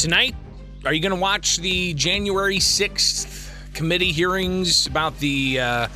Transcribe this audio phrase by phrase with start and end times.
[0.00, 0.34] Tonight,
[0.86, 5.88] are you going to watch the January 6th committee hearings about the uh,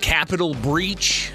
[0.00, 1.30] Capitol breach?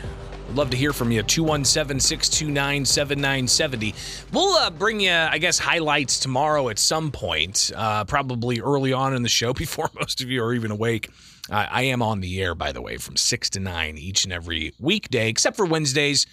[0.49, 1.23] I'd love to hear from you.
[1.23, 3.95] 217 629 7970.
[4.33, 9.15] We'll uh, bring you, I guess, highlights tomorrow at some point, uh, probably early on
[9.15, 11.09] in the show before most of you are even awake.
[11.49, 14.33] Uh, I am on the air, by the way, from 6 to 9 each and
[14.33, 16.27] every weekday, except for Wednesdays.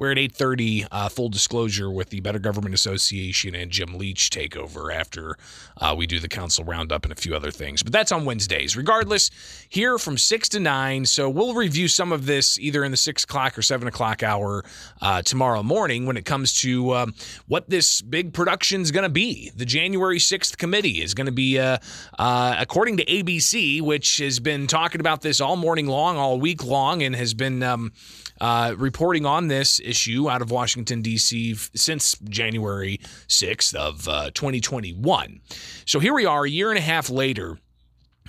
[0.00, 0.86] We're at 8:30.
[0.90, 5.36] Uh, full disclosure with the Better Government Association and Jim Leach takeover after
[5.76, 7.82] uh, we do the council roundup and a few other things.
[7.82, 8.78] But that's on Wednesdays.
[8.78, 9.30] Regardless,
[9.68, 11.04] here from six to nine.
[11.04, 14.64] So we'll review some of this either in the six o'clock or seven o'clock hour
[15.02, 17.14] uh, tomorrow morning when it comes to um,
[17.46, 19.52] what this big production is going to be.
[19.54, 21.76] The January 6th committee is going to be, uh,
[22.18, 26.64] uh, according to ABC, which has been talking about this all morning long, all week
[26.64, 27.62] long, and has been.
[27.62, 27.92] Um,
[28.40, 31.52] uh, reporting on this issue out of Washington, D.C.
[31.52, 35.40] F- since January 6th of uh, 2021.
[35.84, 37.58] So here we are, a year and a half later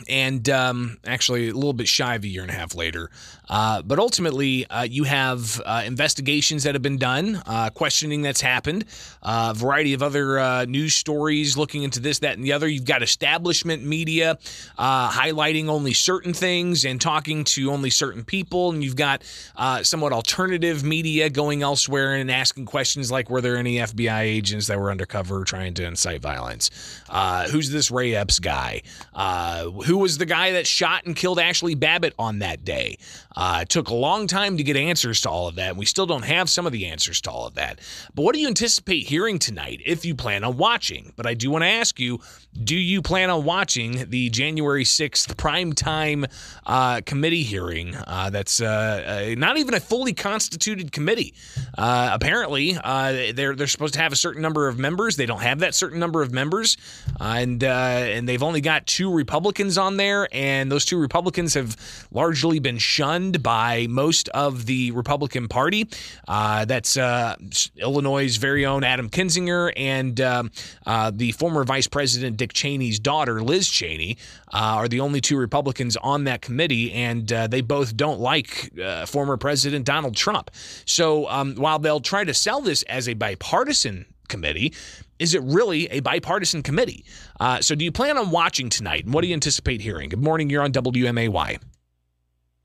[0.08, 3.10] and um, actually a little bit shy of a year and a half later.
[3.52, 8.40] Uh, but ultimately, uh, you have uh, investigations that have been done, uh, questioning that's
[8.40, 8.86] happened,
[9.22, 12.68] a variety of other news stories looking into this, that, and the other.
[12.68, 14.38] You've got establishment media
[14.80, 19.24] highlighting only certain things and talking to only certain people, and you've got
[19.84, 24.80] somewhat alternative media going elsewhere and asking questions like, were there any FBI agents that
[24.80, 26.72] were undercover trying to incite violence?
[27.52, 28.82] who's this Ray Epps guy?
[29.86, 32.98] who was the guy that shot and killed Ashley Babbitt on that day?
[33.42, 35.86] Uh, it took a long time to get answers to all of that, and we
[35.86, 37.80] still don't have some of the answers to all of that.
[38.14, 41.12] But what do you anticipate hearing tonight if you plan on watching?
[41.16, 42.20] But I do want to ask you
[42.64, 46.30] do you plan on watching the January 6th primetime
[46.66, 51.34] uh, committee hearing uh, that's uh, uh, not even a fully constituted committee?
[51.78, 55.16] Uh, apparently, they're, they're supposed to have a certain number of members.
[55.16, 56.76] They don't have that certain number of members,
[57.20, 61.78] and, and they've only got two Republicans on there, and those two Republicans have
[62.12, 65.88] largely been shunned by most of the Republican Party.
[66.28, 70.52] that's Illinois' very own Adam Kinzinger and um,
[71.14, 74.18] the former Vice President Dick Cheney's daughter, Liz Cheney,
[74.54, 78.72] uh, are the only two Republicans on that committee, and uh, they both don't like
[78.80, 80.52] uh, former President Donald Trump.
[80.86, 84.74] So um, while they'll try to sell this as a bipartisan committee,
[85.20, 87.06] is it really a bipartisan committee?
[87.40, 89.06] Uh, so do you plan on watching tonight?
[89.06, 90.10] And what do you anticipate hearing?
[90.10, 90.50] Good morning.
[90.50, 91.60] You're on WMAY.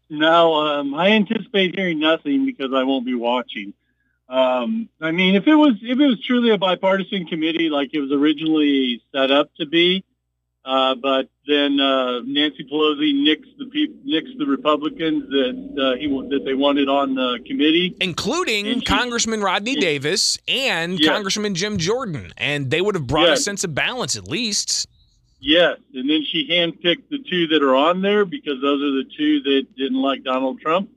[0.09, 3.75] No, um, I anticipate hearing nothing because I won't be watching.
[4.29, 8.01] Um, I mean, if it was if it was truly a bipartisan committee like it
[8.01, 10.05] was originally set up to be,
[10.65, 16.09] uh, but then uh, Nancy Pelosi nixed the people, nixed the Republicans that uh, he
[16.09, 21.09] that they wanted on the committee, including Congressman Rodney and, Davis and yes.
[21.09, 23.39] Congressman Jim Jordan, and they would have brought yes.
[23.39, 24.89] a sense of balance at least.
[25.47, 29.05] Yes, and then she handpicked the two that are on there because those are the
[29.17, 30.91] two that didn't like Donald Trump.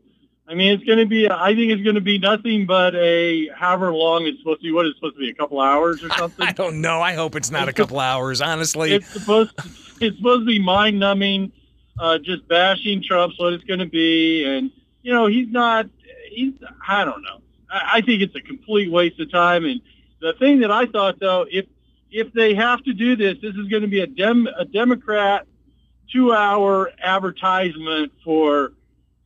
[0.47, 1.29] I mean, it's going to be.
[1.29, 4.71] I think it's going to be nothing but a however long it's supposed to be.
[4.71, 5.29] What is supposed to be?
[5.29, 6.47] A couple hours or something?
[6.47, 6.99] I, don't know.
[6.99, 8.41] I hope it's not it's a couple hours.
[8.41, 9.55] Honestly, it's supposed.
[9.55, 9.69] To,
[10.01, 11.51] it's supposed to be mind numbing.
[11.99, 14.71] Uh, just bashing Trump's what it's going to be, and
[15.03, 15.85] you know he's not.
[16.31, 16.53] He's.
[16.87, 17.39] I don't know.
[17.69, 19.65] I, I think it's a complete waste of time.
[19.65, 19.79] And
[20.21, 21.67] the thing that I thought though, if
[22.11, 25.47] if they have to do this, this is going to be a dem a Democrat
[26.11, 28.73] two hour advertisement for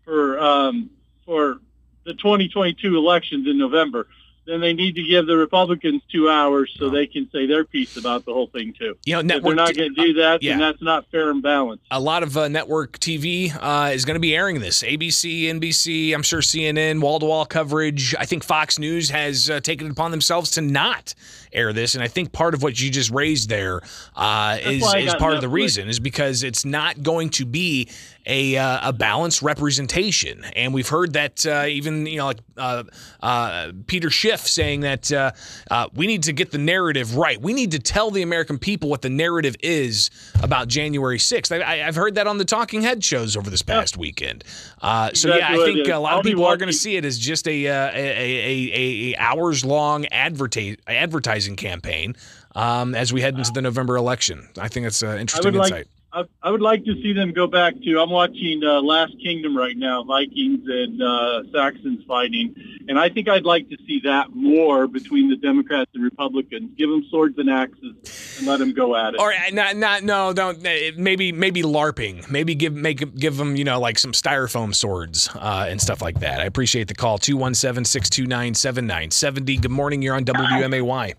[0.04, 0.90] for um,
[1.26, 1.60] for
[2.06, 4.08] the 2022 elections in November
[4.46, 7.96] then they need to give the Republicans two hours so they can say their piece
[7.98, 8.98] about the whole thing too.
[9.06, 10.52] You know, network, if they're not going to do that, uh, yeah.
[10.52, 11.86] then that's not fair and balanced.
[11.92, 14.84] A lot of uh, network TV uh, is going to be airing this.
[14.84, 18.16] ABC, NBC, I'm sure CNN, wall-to-wall coverage.
[18.16, 21.16] I think Fox News has uh, taken it upon themselves to not
[21.54, 23.81] air this, and I think part of what you just raised there
[24.16, 25.36] uh, is is part Netflix.
[25.36, 27.90] of the reason is because it's not going to be
[28.26, 30.46] a, uh, a balanced representation.
[30.56, 32.84] And we've heard that uh, even you know like uh,
[33.22, 35.32] uh Peter Schiff saying that uh,
[35.70, 37.42] uh, we need to get the narrative right.
[37.42, 40.10] We need to tell the American people what the narrative is
[40.42, 41.52] about January 6th.
[41.62, 44.02] I, have heard that on the Talking Head shows over this past yeah.
[44.02, 44.44] weekend.
[44.81, 47.06] so exactly yeah, I think a lot I'll of people are going to see it
[47.06, 52.16] as just a a, a, a, hours long advertise, advertising campaign
[52.56, 54.48] um, as we head into the November election.
[54.58, 55.72] I think that's an interesting insight.
[55.72, 58.00] Like, I, I would like to see them go back to.
[58.00, 62.54] I'm watching uh, Last Kingdom right now, Vikings and uh, Saxons fighting,
[62.88, 66.71] and I think I'd like to see that more between the Democrats and Republicans.
[66.77, 69.19] Give them swords and axes and let them go at it.
[69.19, 70.60] Or not, not, no, don't.
[70.60, 72.30] Uh, maybe, maybe LARPing.
[72.30, 76.19] Maybe give, make, give them, you know, like some styrofoam swords uh, and stuff like
[76.19, 76.39] that.
[76.39, 77.18] I appreciate the call.
[77.18, 79.57] 217 629 7970.
[79.57, 80.04] Good morning.
[80.04, 81.16] You're on WMAY.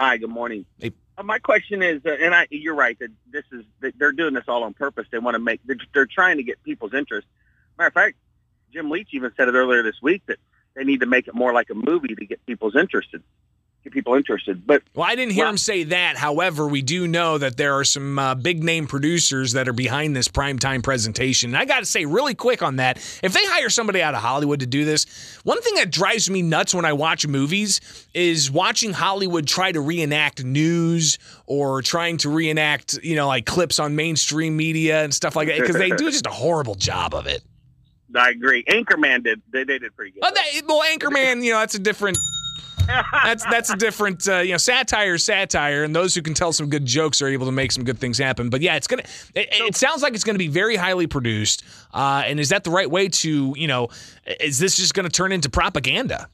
[0.00, 0.64] Hi, good morning.
[0.78, 0.90] Hey.
[1.20, 4.32] Uh, my question is, uh, and I, you're right that this is that they're doing
[4.32, 5.06] this all on purpose.
[5.10, 7.26] They want to make they're, they're trying to get people's interest.
[7.76, 8.16] Matter of fact,
[8.72, 10.38] Jim Leach even said it earlier this week that
[10.74, 13.22] they need to make it more like a movie to get people's interested,
[13.84, 14.66] get people interested.
[14.66, 16.16] But Well, I didn't hear Well- him say that.
[16.16, 20.14] However, we do know that there are some uh, big name producers that are behind
[20.14, 21.50] this primetime presentation.
[21.50, 24.20] And I got to say, really quick on that, if they hire somebody out of
[24.20, 27.80] Hollywood to do this, one thing that drives me nuts when I watch movies
[28.12, 33.78] is watching Hollywood try to reenact news or trying to reenact, you know, like clips
[33.78, 37.26] on mainstream media and stuff like that because they do just a horrible job of
[37.26, 37.42] it.
[38.14, 38.64] I agree.
[38.64, 40.24] Anchorman did they, they did pretty good.
[40.24, 42.18] Oh, that, well, Anchorman, you know, that's a different.
[43.24, 46.52] That's that's a different uh, you know satire is satire and those who can tell
[46.52, 49.02] some good jokes are able to make some good things happen but yeah it's gonna
[49.34, 52.70] it, it sounds like it's gonna be very highly produced uh, and is that the
[52.70, 53.88] right way to you know
[54.40, 56.28] is this just gonna turn into propaganda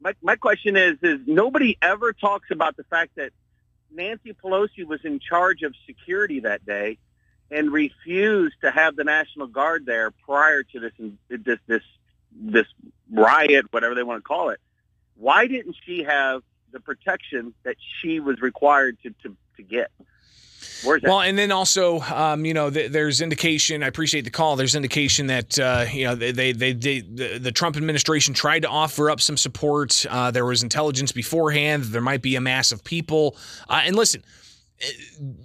[0.00, 3.32] my, my question is is nobody ever talks about the fact that
[3.92, 6.98] Nancy Pelosi was in charge of security that day
[7.50, 10.92] and refused to have the National Guard there prior to this
[11.28, 11.82] this this
[12.32, 12.66] this
[13.12, 14.60] riot, whatever they want to call it.
[15.20, 19.90] Why didn't she have the protection that she was required to to, to get?
[20.84, 23.82] Well, and then also, um, you know, th- there's indication.
[23.82, 24.56] I appreciate the call.
[24.56, 28.60] There's indication that uh, you know they they, they, they the, the Trump administration tried
[28.60, 30.06] to offer up some support.
[30.08, 31.84] Uh, there was intelligence beforehand.
[31.84, 33.36] There might be a mass of people.
[33.68, 34.22] Uh, and listen,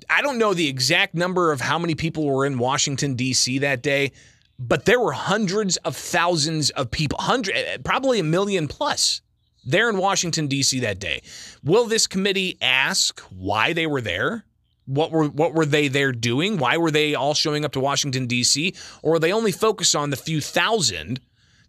[0.10, 3.60] I don't know the exact number of how many people were in Washington D.C.
[3.60, 4.14] that day,
[4.58, 9.22] but there were hundreds of thousands of people, hundred, probably a million plus.
[9.66, 10.80] There in Washington D.C.
[10.82, 11.22] that day.
[11.64, 14.46] Will this committee ask why they were there?
[14.86, 16.58] What were what were they there doing?
[16.58, 18.76] Why were they all showing up to Washington D.C.
[19.02, 21.20] Or are they only focused on the few thousand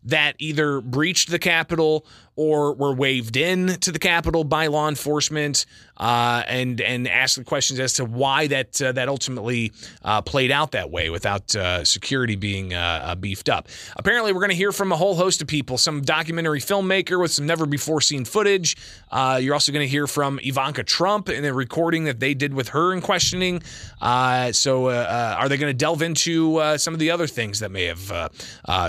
[0.05, 2.07] that either breached the Capitol
[2.37, 5.65] or were waved in to the Capitol by law enforcement,
[5.97, 9.73] uh, and and asked the questions as to why that uh, that ultimately
[10.05, 13.69] uh, played out that way without uh, security being uh, uh, beefed up.
[13.97, 15.79] Apparently, we're going to hear from a whole host of people.
[15.79, 18.77] Some documentary filmmaker with some never before seen footage.
[19.13, 22.69] You're also going to hear from Ivanka Trump in a recording that they did with
[22.69, 23.63] her in questioning.
[23.63, 28.31] So, are they going to delve into some of the other things that may have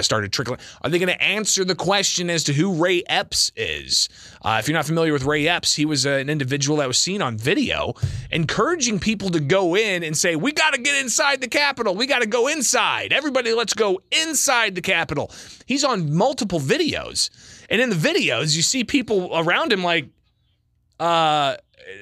[0.03, 0.59] started trickling?
[0.81, 4.09] Are they going to answer the question as to who Ray Epps is?
[4.41, 6.99] Uh, if you're not familiar with Ray Epps, he was uh, an individual that was
[6.99, 7.93] seen on video
[8.31, 11.95] encouraging people to go in and say, "We got to get inside the Capitol.
[11.95, 13.13] We got to go inside.
[13.13, 15.31] Everybody, let's go inside the Capitol."
[15.65, 17.29] He's on multiple videos,
[17.69, 20.09] and in the videos, you see people around him like,
[20.99, 21.55] uh,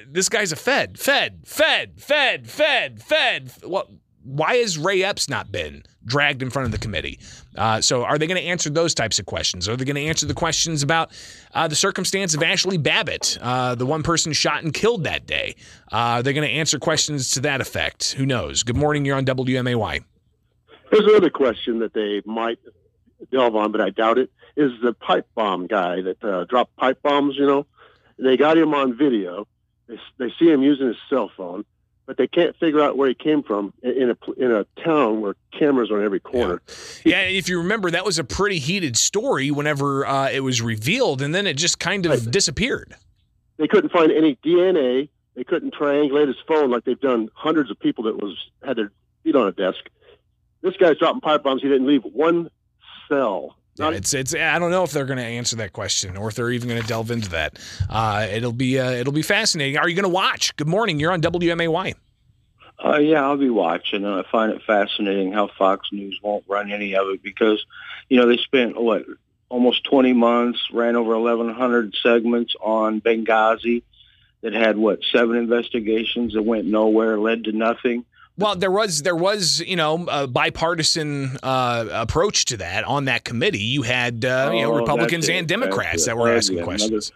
[0.08, 3.52] this guy's a Fed, Fed, Fed, Fed, Fed, Fed.
[3.62, 3.88] What?
[4.26, 7.20] Why has Ray Epps not been dragged in front of the committee?
[7.56, 9.68] Uh, so, are they going to answer those types of questions?
[9.68, 11.12] Are they going to answer the questions about
[11.54, 15.54] uh, the circumstance of Ashley Babbitt, uh, the one person shot and killed that day?
[15.92, 18.12] Uh, are they going to answer questions to that effect?
[18.14, 18.64] Who knows?
[18.64, 19.04] Good morning.
[19.04, 20.02] You're on WMAY.
[20.90, 22.58] There's another question that they might
[23.30, 24.30] delve on, but I doubt it.
[24.56, 27.36] Is the pipe bomb guy that uh, dropped pipe bombs?
[27.36, 27.66] You know,
[28.18, 29.46] they got him on video.
[29.86, 31.64] They, they see him using his cell phone,
[32.06, 35.34] but they can't figure out where he came from in a in a town where
[35.52, 36.62] cameras are on every corner.
[37.04, 41.20] Yeah, if you remember, that was a pretty heated story whenever uh, it was revealed,
[41.20, 42.30] and then it just kind of Right.
[42.30, 42.94] disappeared.
[43.58, 45.08] They couldn't find any DNA.
[45.34, 48.92] They couldn't triangulate his phone like they've done hundreds of people that was had their
[49.24, 49.78] feet on a desk.
[50.62, 51.60] This guy's dropping pipe bombs.
[51.62, 52.50] He didn't leave one
[53.08, 53.56] cell.
[53.78, 54.34] Yeah, it's it's.
[54.34, 56.80] I don't know if they're going to answer that question or if they're even going
[56.80, 57.58] to delve into that.
[57.90, 59.76] Uh, it'll be uh, it'll be fascinating.
[59.78, 60.56] Are you going to watch?
[60.56, 60.98] Good morning.
[60.98, 61.94] You're on WMAY.
[62.84, 66.70] Uh, yeah, I'll be watching, and I find it fascinating how Fox News won't run
[66.70, 67.64] any of it because,
[68.10, 69.06] you know, they spent what
[69.48, 73.82] almost 20 months, ran over 1,100 segments on Benghazi
[74.42, 78.04] that had what seven investigations that went nowhere, led to nothing.
[78.38, 83.24] Well, there was there was you know a bipartisan uh, approach to that on that
[83.24, 83.58] committee.
[83.62, 87.12] You had uh, you know Oh, Republicans and Democrats that were Oh, asking another- questions.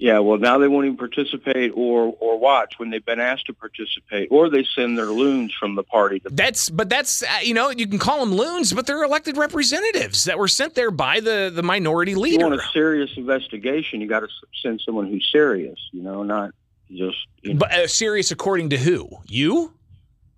[0.00, 3.52] Yeah, well, now they won't even participate or or watch when they've been asked to
[3.52, 6.20] participate, or they send their loons from the party.
[6.20, 9.36] To, That's but that's uh, you know you can call them loons, but they're elected
[9.36, 12.46] representatives that were sent there by the the minority if you leader.
[12.48, 14.28] want a serious investigation, you got to
[14.62, 15.78] send someone who's serious.
[15.92, 16.50] You know, not
[16.92, 19.08] just you know, But uh, serious according to who?
[19.26, 19.72] You?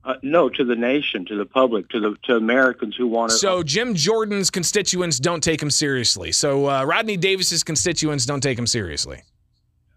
[0.03, 3.37] Uh, no, to the nation, to the public, to the to Americans who want to.
[3.37, 6.33] So Jim Jordan's constituents don't take him seriously.
[6.33, 9.23] So uh, Rodney Davis's constituents don't take him seriously.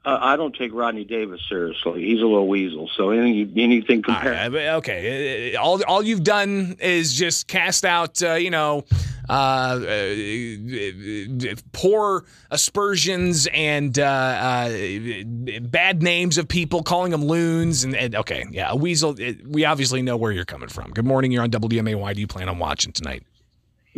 [0.03, 2.03] uh, I don't take Rodney Davis seriously.
[2.03, 2.89] He's a little weasel.
[2.98, 4.53] So any anything All compared.
[4.53, 8.83] right, okay, Uh, all all you've done is just cast out, uh, you know,
[9.30, 15.24] uh, uh, poor aspersions and uh, uh,
[15.62, 17.84] bad names of people, calling them loons.
[17.84, 19.20] And, and okay, yeah, a weasel.
[19.20, 20.92] It, we obviously know where you're coming from.
[20.92, 21.32] Good morning.
[21.32, 22.15] You're on WMAY.
[22.15, 23.24] Do you plan on watching tonight?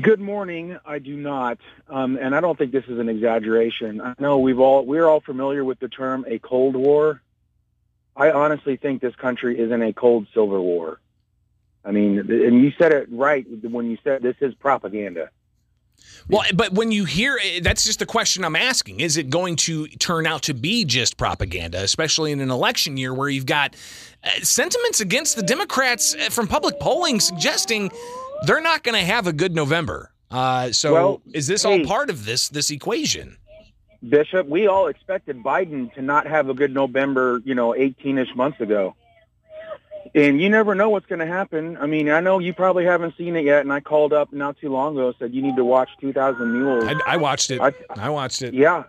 [0.01, 0.77] Good morning.
[0.85, 4.01] I do not, um, and I don't think this is an exaggeration.
[4.01, 7.21] I know we've all we're all familiar with the term a Cold War.
[8.15, 10.99] I honestly think this country is in a cold silver war.
[11.85, 15.29] I mean, and you said it right when you said this is propaganda.
[16.27, 18.99] Well, but when you hear that's just the question I'm asking.
[18.99, 23.13] Is it going to turn out to be just propaganda, especially in an election year
[23.13, 23.75] where you've got
[24.23, 27.91] uh, sentiments against the Democrats uh, from public polling suggesting
[28.47, 30.11] they're not going to have a good November?
[30.31, 31.79] Uh, so Well, is this hey.
[31.81, 33.37] all part of this this equation?
[34.07, 38.59] Bishop, we all expected Biden to not have a good November, you know, 18ish months
[38.61, 38.95] ago.
[40.13, 41.77] And you never know what's going to happen.
[41.77, 44.57] I mean, I know you probably haven't seen it yet, and I called up not
[44.59, 46.83] too long ago said you need to watch 2,000 Mules.
[46.85, 47.59] I, I watched it.
[47.59, 48.53] I- I watched it.
[48.53, 48.83] yeah,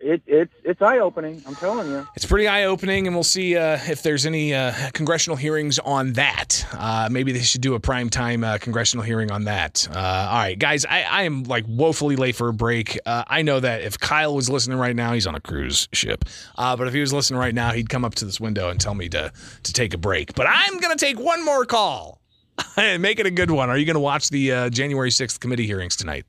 [0.00, 1.42] it, it's it's eye opening.
[1.46, 2.06] I'm telling you.
[2.14, 6.12] It's pretty eye opening, and we'll see uh, if there's any uh, congressional hearings on
[6.14, 6.66] that.
[6.72, 9.88] Uh, maybe they should do a prime time uh, congressional hearing on that.
[9.90, 12.98] Uh, all right, guys, I, I am like woefully late for a break.
[13.04, 16.24] Uh, I know that if Kyle was listening right now, he's on a cruise ship.
[16.56, 18.80] Uh, but if he was listening right now, he'd come up to this window and
[18.80, 19.32] tell me to
[19.64, 20.34] to take a break.
[20.34, 22.20] But I'm gonna take one more call.
[22.76, 23.70] And make it a good one.
[23.70, 26.24] Are you gonna watch the uh, January 6th committee hearings tonight?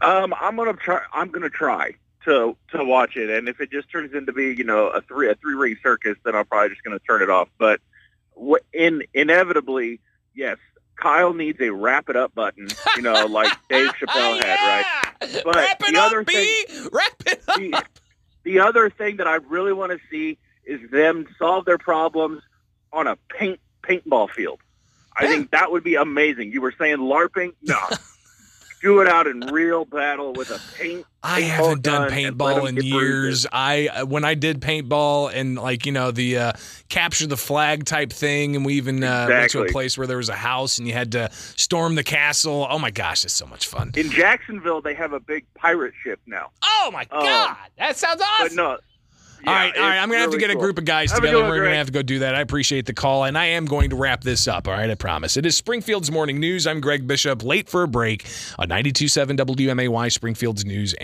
[0.00, 1.00] Um, I'm gonna try.
[1.12, 1.94] I'm gonna try
[2.26, 5.30] to to watch it, and if it just turns into be, you know, a three
[5.30, 7.48] a three ring circus, then I'm probably just gonna turn it off.
[7.58, 7.80] But
[8.72, 10.00] in inevitably,
[10.34, 10.58] yes,
[10.96, 15.42] Kyle needs a wrap it up button, you know, like Dave Chappelle oh, had, right?
[15.44, 16.66] But Wrap it the up, other B.
[16.92, 17.56] Wrap it up.
[17.56, 17.84] The,
[18.44, 22.42] the other thing that I really want to see is them solve their problems
[22.92, 24.60] on a paint paintball field.
[25.18, 26.52] I think that would be amazing.
[26.52, 27.54] You were saying LARPing?
[27.62, 27.78] No.
[28.82, 31.06] Do it out in real battle with a paint.
[31.22, 33.46] I haven't done gun and let paintball in years.
[33.50, 36.52] I when I did paintball and like you know the uh,
[36.88, 40.18] capture the flag type thing, and we even uh, went to a place where there
[40.18, 42.66] was a house and you had to storm the castle.
[42.70, 43.92] Oh my gosh, it's so much fun!
[43.96, 46.50] In Jacksonville, they have a big pirate ship now.
[46.62, 47.22] Oh my Oh.
[47.24, 48.56] god, that sounds But awesome!
[49.46, 49.52] No.
[49.52, 49.98] all right, all right.
[49.98, 51.40] I'm gonna have to get a group of guys Have together.
[51.40, 52.34] one, We're gonna have to go do that.
[52.34, 54.68] I appreciate the call, and I am going to wrap this up.
[54.68, 55.36] All right, I promise.
[55.36, 56.66] It is Springfield's morning news.
[56.66, 58.26] I'm Greg Bishop, late for a break
[58.58, 60.94] on 92.7 WMAY, Springfield's news and.